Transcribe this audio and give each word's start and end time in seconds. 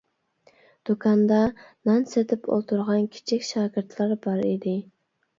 دۇكاندا 0.89 1.41
نان 1.89 2.07
سېتىپ 2.13 2.49
ئولتۇرغان 2.55 3.05
كىچىك 3.17 3.45
شاگىرتلا 3.49 4.07
بار 4.25 4.41
ئىدى. 4.47 4.75